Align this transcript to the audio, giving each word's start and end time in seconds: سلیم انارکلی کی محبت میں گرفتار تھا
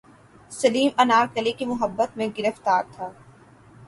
سلیم 0.51 0.89
انارکلی 0.97 1.51
کی 1.51 1.65
محبت 1.65 2.17
میں 2.17 2.27
گرفتار 2.37 2.83
تھا 2.91 3.09